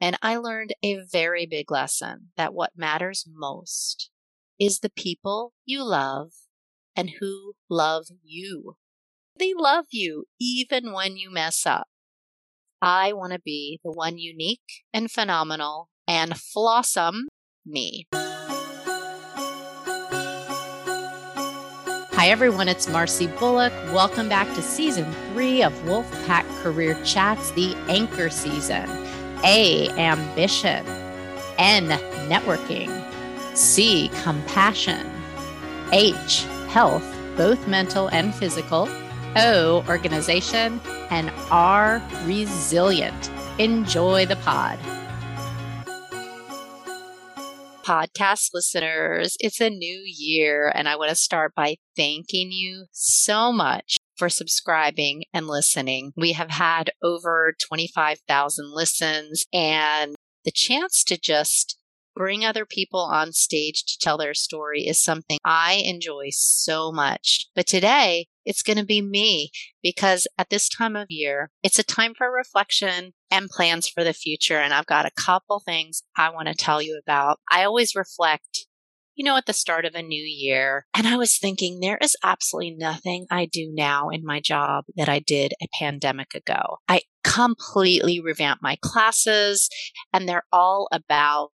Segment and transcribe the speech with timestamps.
[0.00, 4.10] And I learned a very big lesson that what matters most
[4.58, 6.32] is the people you love
[6.94, 8.76] and who love you.
[9.38, 11.88] They love you even when you mess up.
[12.82, 17.22] I want to be the one unique and phenomenal and flawsome
[17.64, 18.06] me.
[22.12, 22.68] Hi, everyone.
[22.68, 23.72] It's Marcy Bullock.
[23.92, 28.88] Welcome back to season three of Wolfpack Career Chats, the anchor season.
[29.44, 30.86] A, ambition.
[31.58, 31.88] N,
[32.28, 32.90] networking.
[33.56, 35.06] C, compassion.
[35.92, 37.04] H, health,
[37.36, 38.88] both mental and physical.
[39.36, 40.80] O, organization.
[41.10, 43.30] And R, resilient.
[43.58, 44.78] Enjoy the pod.
[47.84, 53.52] Podcast listeners, it's a new year, and I want to start by thanking you so
[53.52, 56.12] much for subscribing and listening.
[56.16, 61.78] We have had over 25,000 listens and the chance to just
[62.16, 67.46] bring other people on stage to tell their story is something I enjoy so much.
[67.54, 69.50] But today, it's going to be me
[69.82, 74.14] because at this time of year, it's a time for reflection and plans for the
[74.14, 74.58] future.
[74.58, 77.38] And I've got a couple things I want to tell you about.
[77.52, 78.66] I always reflect
[79.16, 80.86] you know, at the start of a new year.
[80.94, 85.08] And I was thinking, there is absolutely nothing I do now in my job that
[85.08, 86.78] I did a pandemic ago.
[86.86, 89.68] I completely revamped my classes,
[90.12, 91.50] and they're all about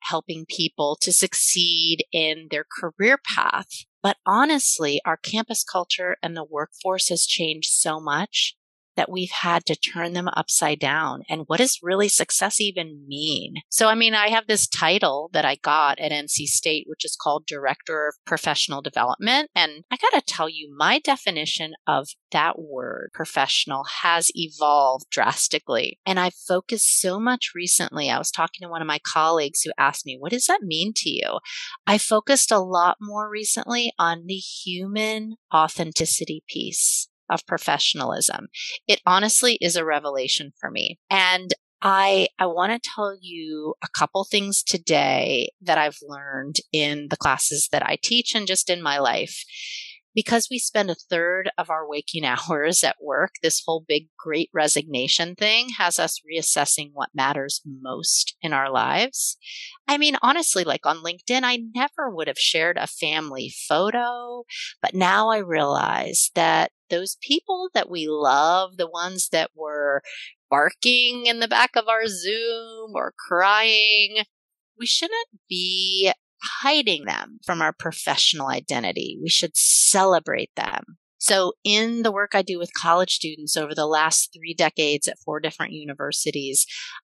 [0.00, 3.68] helping people to succeed in their career path.
[4.02, 8.54] But honestly, our campus culture and the workforce has changed so much
[8.96, 11.22] that we've had to turn them upside down.
[11.28, 13.54] And what does really success even mean?
[13.68, 17.16] So, I mean, I have this title that I got at NC State, which is
[17.20, 19.50] called Director of Professional Development.
[19.54, 25.98] And I got to tell you, my definition of that word, professional, has evolved drastically.
[26.06, 28.10] And I've focused so much recently.
[28.10, 30.92] I was talking to one of my colleagues who asked me, What does that mean
[30.96, 31.38] to you?
[31.86, 38.48] I focused a lot more recently on the human authenticity piece of professionalism.
[38.86, 40.98] It honestly is a revelation for me.
[41.10, 41.50] And
[41.82, 47.16] I, I want to tell you a couple things today that I've learned in the
[47.16, 49.44] classes that I teach and just in my life
[50.14, 54.50] because we spend a third of our waking hours at work, this whole big great
[54.52, 59.36] resignation thing has us reassessing what matters most in our lives.
[59.88, 64.44] I mean, honestly, like on LinkedIn, I never would have shared a family photo,
[64.80, 70.02] but now I realize that those people that we love, the ones that were
[70.50, 74.18] barking in the back of our Zoom or crying,
[74.78, 76.12] we shouldn't be
[76.62, 79.18] hiding them from our professional identity.
[79.22, 80.98] We should celebrate them.
[81.18, 85.18] So, in the work I do with college students over the last three decades at
[85.24, 86.66] four different universities,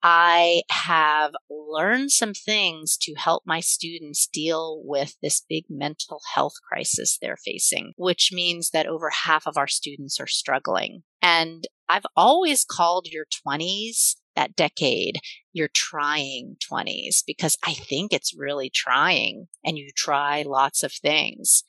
[0.01, 6.53] I have learned some things to help my students deal with this big mental health
[6.67, 11.03] crisis they're facing, which means that over half of our students are struggling.
[11.21, 15.19] And I've always called your 20s that decade
[15.51, 21.63] your trying 20s because I think it's really trying and you try lots of things.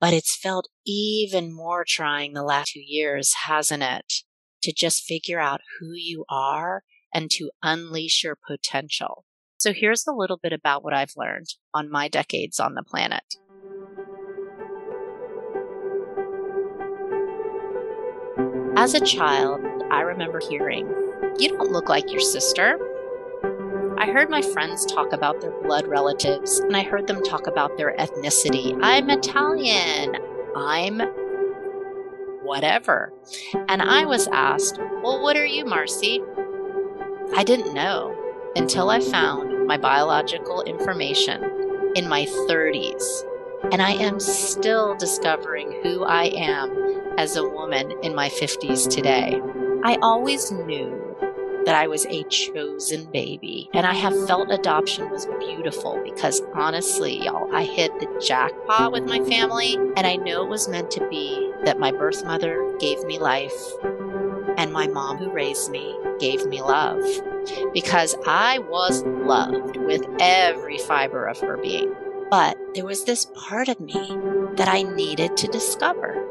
[0.00, 4.12] But it's felt even more trying the last few years, hasn't it?
[4.62, 9.24] To just figure out who you are and to unleash your potential.
[9.58, 13.24] So here's a little bit about what I've learned on my decades on the planet.
[18.76, 20.88] As a child, I remember hearing
[21.38, 22.78] you don't look like your sister.
[23.98, 27.76] I heard my friends talk about their blood relatives, and I heard them talk about
[27.76, 28.78] their ethnicity.
[28.82, 30.16] I'm Italian.
[30.56, 31.00] I'm
[32.42, 33.12] whatever.
[33.68, 36.20] And I was asked, Well, what are you, Marcy?
[37.34, 38.16] I didn't know
[38.56, 41.42] until I found my biological information
[41.96, 43.24] in my 30s.
[43.72, 49.40] And I am still discovering who I am as a woman in my 50s today.
[49.84, 51.14] I always knew
[51.66, 53.68] that I was a chosen baby.
[53.74, 59.04] And I have felt adoption was beautiful because honestly, y'all, I hit the jackpot with
[59.04, 59.74] my family.
[59.74, 63.52] And I know it was meant to be that my birth mother gave me life
[64.56, 67.02] and my mom who raised me gave me love
[67.74, 71.94] because I was loved with every fiber of her being.
[72.30, 74.16] But there was this part of me
[74.56, 76.26] that I needed to discover.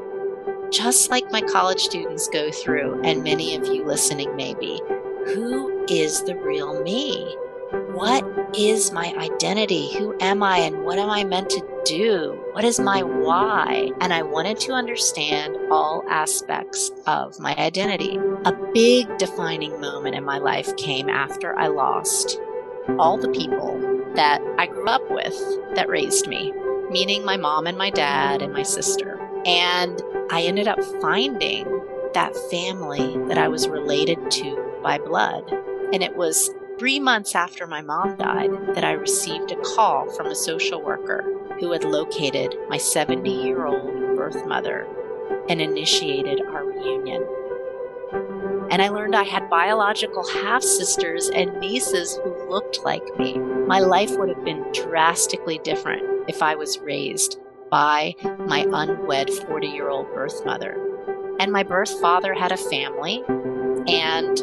[0.74, 4.82] Just like my college students go through, and many of you listening maybe,
[5.28, 7.38] who is the real me?
[7.94, 8.24] what
[8.56, 9.94] is my identity?
[9.98, 12.40] Who am I and what am I meant to do?
[12.52, 13.92] What is my why?
[14.00, 18.20] And I wanted to understand all aspects of my identity.
[18.46, 22.40] A big defining moment in my life came after I lost
[23.00, 23.80] all the people
[24.16, 25.36] that I grew up with
[25.76, 26.54] that raised me,
[26.92, 29.13] meaning my mom and my dad and my sister.
[29.46, 30.02] And
[30.32, 31.66] I ended up finding
[32.14, 35.52] that family that I was related to by blood.
[35.92, 36.50] And it was
[36.80, 41.24] three months after my mom died that I received a call from a social worker
[41.60, 44.88] who had located my 70 year old birth mother
[45.50, 47.26] and initiated our reunion.
[48.72, 53.38] And I learned I had biological half sisters and nieces who looked like me.
[53.38, 57.40] My life would have been drastically different if I was raised
[57.74, 58.14] by
[58.46, 60.78] my unwed 40 year old birth mother.
[61.40, 63.24] And my birth father had a family,
[63.88, 64.40] and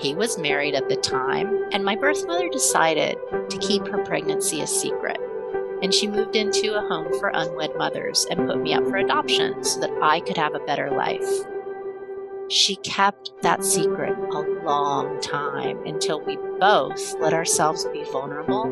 [0.00, 3.18] he was married at the time, and my birth mother decided
[3.50, 5.18] to keep her pregnancy a secret.
[5.82, 9.62] And she moved into a home for unwed mothers and put me up for adoption
[9.62, 11.28] so that I could have a better life.
[12.48, 18.64] She kept that secret a long time until we both let ourselves be vulnerable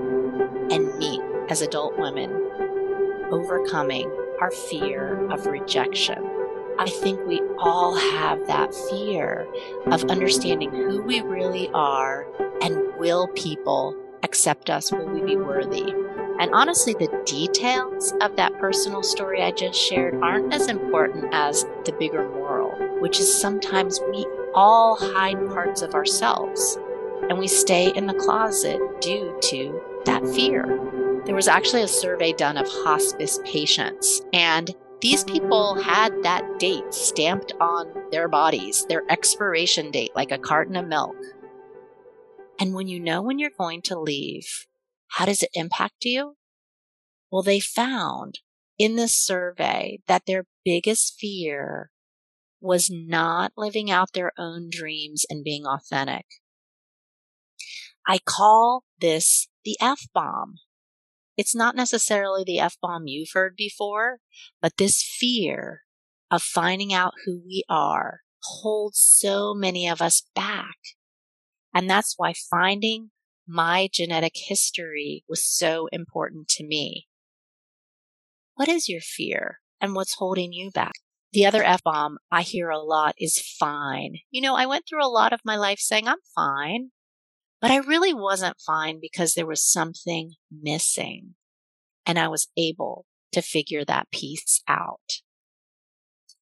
[0.70, 1.20] and meet
[1.50, 2.30] as adult women,
[3.30, 4.10] overcoming
[4.40, 6.18] our fear of rejection.
[6.78, 9.46] I think we all have that fear
[9.86, 12.26] of understanding who we really are
[12.62, 14.92] and will people accept us?
[14.92, 15.92] Will we be worthy?
[16.40, 21.64] And honestly, the details of that personal story I just shared aren't as important as
[21.84, 26.78] the bigger moral, which is sometimes we all hide parts of ourselves
[27.28, 30.99] and we stay in the closet due to that fear.
[31.30, 36.92] There was actually a survey done of hospice patients, and these people had that date
[36.92, 41.14] stamped on their bodies, their expiration date, like a carton of milk.
[42.58, 44.66] And when you know when you're going to leave,
[45.06, 46.34] how does it impact you?
[47.30, 48.40] Well, they found
[48.76, 51.92] in this survey that their biggest fear
[52.60, 56.26] was not living out their own dreams and being authentic.
[58.04, 60.56] I call this the F bomb.
[61.40, 64.18] It's not necessarily the F bomb you've heard before,
[64.60, 65.84] but this fear
[66.30, 70.76] of finding out who we are holds so many of us back.
[71.72, 73.12] And that's why finding
[73.48, 77.08] my genetic history was so important to me.
[78.56, 80.92] What is your fear and what's holding you back?
[81.32, 84.16] The other F bomb I hear a lot is fine.
[84.30, 86.90] You know, I went through a lot of my life saying I'm fine.
[87.60, 91.34] But I really wasn't fine because there was something missing.
[92.06, 95.20] And I was able to figure that piece out.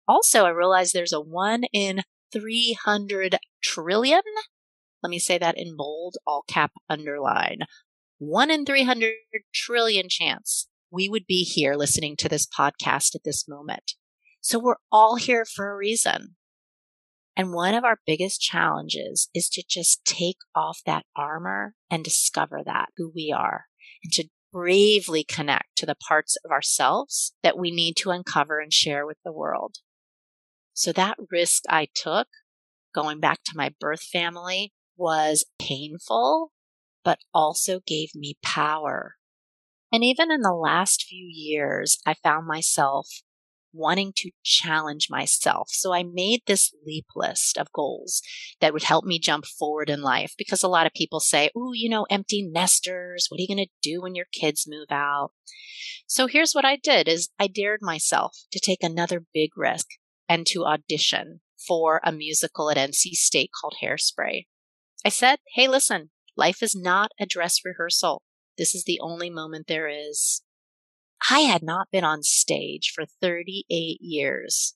[0.07, 2.01] Also, I realized there's a one in
[2.31, 4.21] 300 trillion.
[5.01, 7.59] Let me say that in bold, all cap, underline.
[8.17, 9.13] One in 300
[9.53, 13.93] trillion chance we would be here listening to this podcast at this moment.
[14.41, 16.35] So we're all here for a reason.
[17.37, 22.61] And one of our biggest challenges is to just take off that armor and discover
[22.65, 23.65] that who we are
[24.03, 28.71] and to bravely connect to the parts of ourselves that we need to uncover and
[28.71, 29.77] share with the world.
[30.73, 32.27] So that risk I took
[32.93, 36.53] going back to my birth family was painful,
[37.03, 39.15] but also gave me power.
[39.91, 43.07] And even in the last few years, I found myself
[43.75, 45.69] wanting to challenge myself.
[45.71, 48.21] So I made this leap list of goals
[48.61, 51.73] that would help me jump forward in life because a lot of people say, Oh,
[51.73, 53.27] you know, empty nesters.
[53.29, 55.31] What are you going to do when your kids move out?
[56.07, 59.87] So here's what I did is I dared myself to take another big risk
[60.29, 64.45] and to audition for a musical at NC State called Hairspray.
[65.03, 68.21] I said, Hey, listen, life is not a dress rehearsal.
[68.57, 70.41] This is the only moment there is.
[71.29, 74.75] I had not been on stage for 38 years.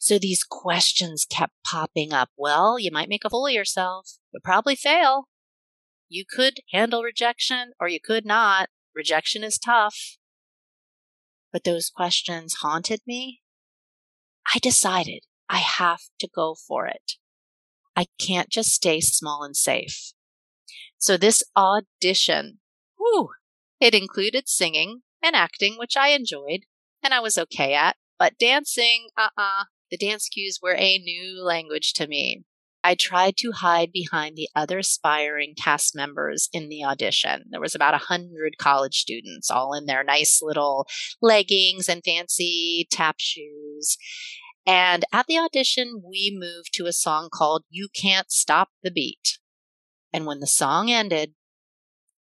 [0.00, 2.30] So these questions kept popping up.
[2.36, 5.28] Well, you might make a fool of yourself, but probably fail.
[6.08, 8.68] You could handle rejection or you could not.
[8.94, 10.16] Rejection is tough.
[11.52, 13.40] But those questions haunted me.
[14.54, 17.12] I decided I have to go for it.
[17.94, 20.12] I can't just stay small and safe.
[20.98, 22.58] So this audition,
[22.98, 23.30] whew,
[23.80, 26.60] it included singing, and acting, which I enjoyed
[27.02, 27.96] and I was okay at.
[28.18, 32.44] But dancing, uh uh-uh, uh the dance cues were a new language to me.
[32.82, 37.44] I tried to hide behind the other aspiring cast members in the audition.
[37.50, 40.86] There was about a hundred college students, all in their nice little
[41.20, 43.96] leggings and fancy tap shoes.
[44.66, 49.38] And at the audition, we moved to a song called You Can't Stop the Beat.
[50.12, 51.34] And when the song ended,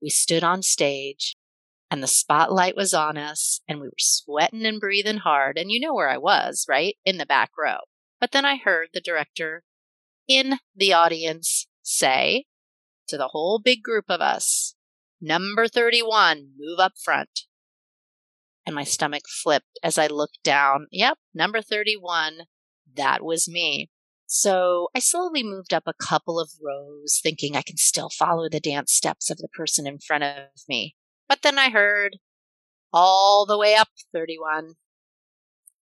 [0.03, 1.37] We stood on stage
[1.91, 5.59] and the spotlight was on us and we were sweating and breathing hard.
[5.59, 6.97] And you know where I was, right?
[7.05, 7.79] In the back row.
[8.21, 9.63] But then I heard the director
[10.27, 12.47] in the audience say
[13.09, 14.75] to the whole big group of us,
[15.21, 17.41] Number 31, move up front.
[18.67, 20.87] And my stomach flipped as I looked down.
[20.91, 22.41] Yep, number 31,
[22.97, 23.91] that was me.
[24.27, 28.61] So I slowly moved up a couple of rows, thinking I can still follow the
[28.61, 30.95] dance steps of the person in front of me.
[31.35, 32.19] But then I heard
[32.93, 34.75] all the way up 31.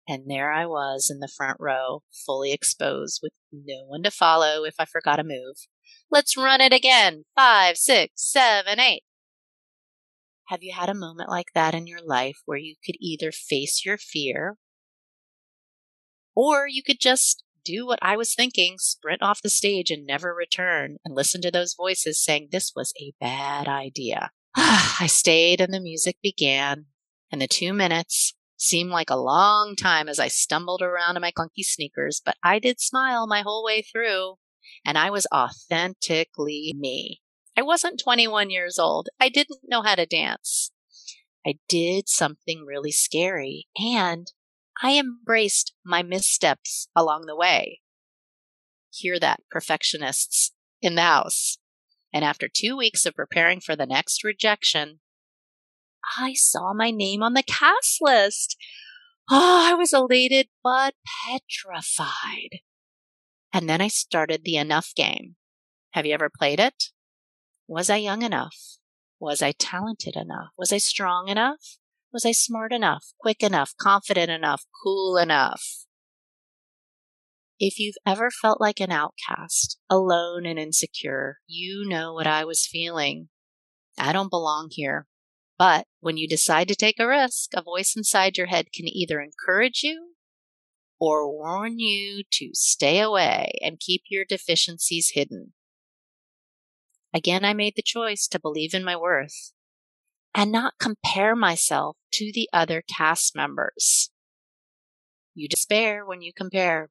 [0.08, 4.64] And there I was in the front row, fully exposed with no one to follow
[4.64, 5.58] if I forgot a move.
[6.10, 7.26] Let's run it again.
[7.36, 9.04] Five, six, seven, eight.
[10.48, 13.86] Have you had a moment like that in your life where you could either face
[13.86, 14.58] your fear
[16.36, 20.34] or you could just do what I was thinking, sprint off the stage and never
[20.34, 24.32] return and listen to those voices saying this was a bad idea?
[25.00, 26.86] I stayed and the music began,
[27.32, 31.32] and the two minutes seemed like a long time as I stumbled around in my
[31.32, 34.38] clunky sneakers, but I did smile my whole way through,
[34.84, 37.22] and I was authentically me.
[37.56, 39.10] I wasn't 21 years old.
[39.20, 40.72] I didn't know how to dance.
[41.46, 44.32] I did something really scary and
[44.82, 47.82] I embraced my missteps along the way.
[48.92, 51.60] Hear that, perfectionists in the house.
[52.18, 55.02] And after two weeks of preparing for the next rejection,
[56.18, 58.58] I saw my name on the cast list.
[59.30, 60.96] Oh, I was elated but
[61.28, 62.62] petrified.
[63.54, 65.36] And then I started the enough game.
[65.92, 66.86] Have you ever played it?
[67.68, 68.80] Was I young enough?
[69.20, 70.50] Was I talented enough?
[70.58, 71.78] Was I strong enough?
[72.12, 75.86] Was I smart enough, quick enough, confident enough, cool enough?
[77.60, 82.68] If you've ever felt like an outcast, alone and insecure, you know what I was
[82.68, 83.30] feeling.
[83.98, 85.08] I don't belong here.
[85.58, 89.20] But when you decide to take a risk, a voice inside your head can either
[89.20, 90.14] encourage you
[91.00, 95.54] or warn you to stay away and keep your deficiencies hidden.
[97.12, 99.52] Again, I made the choice to believe in my worth
[100.36, 104.12] and not compare myself to the other cast members.
[105.34, 106.90] You despair when you compare.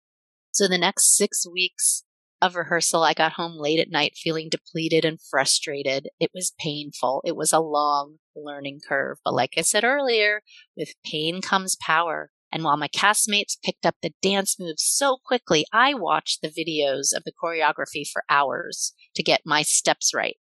[0.56, 2.02] So the next six weeks
[2.40, 6.08] of rehearsal, I got home late at night feeling depleted and frustrated.
[6.18, 7.20] It was painful.
[7.26, 9.18] It was a long learning curve.
[9.22, 10.40] But like I said earlier,
[10.74, 12.30] with pain comes power.
[12.50, 17.14] And while my castmates picked up the dance moves so quickly, I watched the videos
[17.14, 20.38] of the choreography for hours to get my steps right.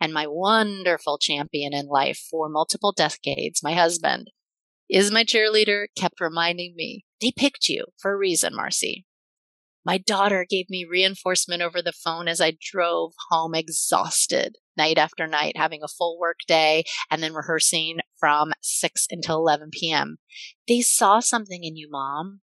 [0.00, 4.30] And my wonderful champion in life for multiple decades, my husband,
[4.88, 9.04] is my cheerleader, kept reminding me, they picked you for a reason, Marcy.
[9.84, 15.26] My daughter gave me reinforcement over the phone as I drove home exhausted night after
[15.26, 20.16] night, having a full work day and then rehearsing from 6 until 11 p.m.
[20.66, 22.40] They saw something in you, mom.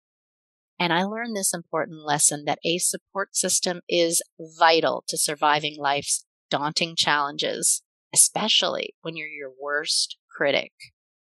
[0.78, 4.22] And I learned this important lesson that a support system is
[4.58, 10.72] vital to surviving life's daunting challenges, especially when you're your worst critic.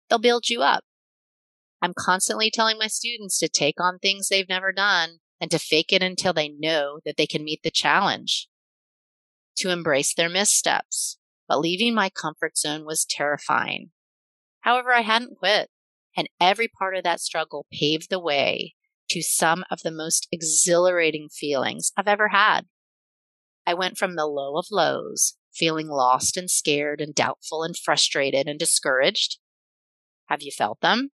[0.10, 0.84] They'll build you up.
[1.82, 5.92] I'm constantly telling my students to take on things they've never done and to fake
[5.92, 8.50] it until they know that they can meet the challenge,
[9.58, 11.18] to embrace their missteps.
[11.48, 13.90] But leaving my comfort zone was terrifying.
[14.62, 15.70] However, I hadn't quit,
[16.16, 18.76] and every part of that struggle paved the way
[19.10, 22.68] to some of the most exhilarating feelings I've ever had.
[23.66, 28.48] I went from the low of lows, feeling lost and scared and doubtful and frustrated
[28.48, 29.40] and discouraged.
[30.28, 31.10] Have you felt them?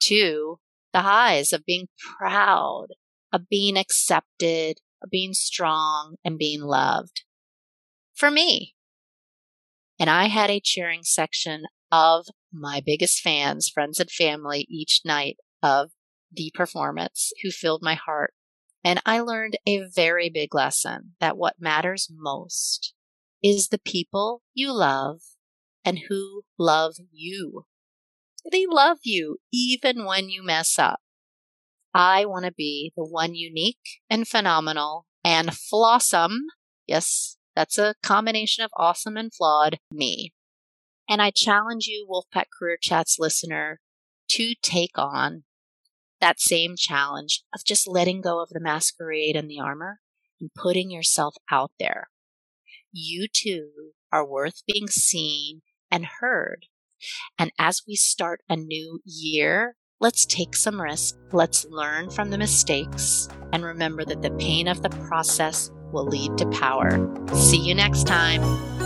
[0.00, 0.58] To
[0.92, 2.88] the highs of being proud,
[3.32, 7.22] of being accepted, of being strong, and being loved.
[8.14, 8.74] For me.
[10.00, 15.38] And I had a cheering section of my biggest fans, friends, and family each night
[15.62, 15.90] of
[16.32, 18.34] the performance who filled my heart
[18.84, 22.94] and I learned a very big lesson that what matters most
[23.42, 25.20] is the people you love
[25.84, 27.66] and who love you.
[28.50, 31.00] They love you even when you mess up.
[31.94, 36.38] I want to be the one unique and phenomenal and flawsome.
[36.86, 40.32] Yes, that's a combination of awesome and flawed me.
[41.08, 43.80] And I challenge you, Wolfpack Career Chats listener,
[44.30, 45.44] to take on
[46.20, 50.00] that same challenge of just letting go of the masquerade and the armor
[50.40, 52.08] and putting yourself out there.
[52.92, 56.66] You too are worth being seen and heard.
[57.38, 61.18] And as we start a new year, let's take some risks.
[61.32, 66.36] Let's learn from the mistakes and remember that the pain of the process will lead
[66.38, 66.90] to power.
[67.34, 68.77] See you next time.